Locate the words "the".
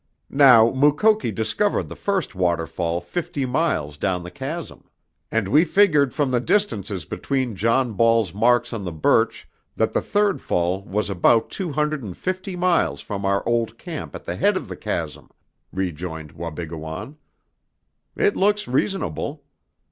1.87-1.95, 4.23-4.31, 6.31-6.39, 8.83-8.91, 9.93-10.01, 14.25-14.35, 14.69-14.75